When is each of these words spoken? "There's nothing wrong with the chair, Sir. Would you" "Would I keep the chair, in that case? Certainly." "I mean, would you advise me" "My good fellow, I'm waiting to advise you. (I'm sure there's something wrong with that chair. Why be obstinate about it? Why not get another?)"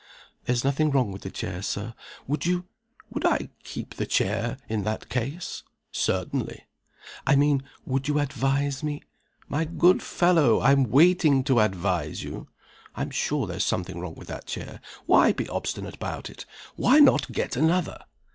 "There's 0.45 0.63
nothing 0.63 0.89
wrong 0.89 1.11
with 1.11 1.21
the 1.21 1.29
chair, 1.29 1.61
Sir. 1.61 1.93
Would 2.25 2.43
you" 2.43 2.65
"Would 3.11 3.23
I 3.23 3.49
keep 3.63 3.93
the 3.93 4.07
chair, 4.07 4.57
in 4.67 4.81
that 4.83 5.09
case? 5.09 5.61
Certainly." 5.91 6.65
"I 7.27 7.35
mean, 7.35 7.61
would 7.85 8.07
you 8.07 8.17
advise 8.17 8.81
me" 8.81 9.03
"My 9.47 9.63
good 9.63 10.01
fellow, 10.01 10.59
I'm 10.59 10.85
waiting 10.85 11.43
to 11.43 11.59
advise 11.59 12.23
you. 12.23 12.47
(I'm 12.95 13.11
sure 13.11 13.45
there's 13.45 13.63
something 13.63 13.99
wrong 13.99 14.15
with 14.15 14.29
that 14.29 14.47
chair. 14.47 14.81
Why 15.05 15.33
be 15.33 15.47
obstinate 15.49 15.97
about 15.97 16.31
it? 16.31 16.47
Why 16.75 16.97
not 16.99 17.31
get 17.31 17.55
another?)" 17.55 18.05